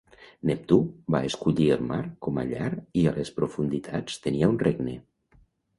[0.49, 0.77] Neptú
[1.15, 5.01] va escollir el mar com a llar i a les profunditats tenia un regne.